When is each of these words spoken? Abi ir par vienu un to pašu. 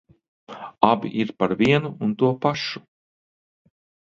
Abi 0.87 1.11
ir 1.23 1.33
par 1.41 1.53
vienu 1.59 1.93
un 2.07 2.17
to 2.19 2.33
pašu. 2.47 2.83